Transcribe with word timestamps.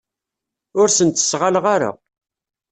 Ur 0.79 0.87
sen-ttesɣaleɣ 0.91 1.65
ara. 1.75 1.91